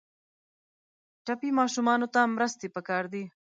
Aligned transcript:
ټپي 1.25 1.49
ماشومانو 1.59 2.07
ته 2.13 2.21
مرستې 2.35 2.67
پکار 2.75 3.03
دي. 3.13 3.23